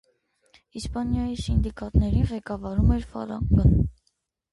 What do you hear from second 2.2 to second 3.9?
ղեկավարում էր ֆալանգան։